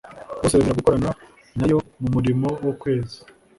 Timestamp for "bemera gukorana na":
0.55-1.65